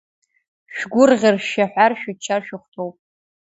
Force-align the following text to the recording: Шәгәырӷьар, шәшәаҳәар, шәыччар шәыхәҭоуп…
Шәгәырӷьар, 0.75 1.35
шәшәаҳәар, 1.41 1.91
шәыччар 2.01 2.41
шәыхәҭоуп… 2.47 2.95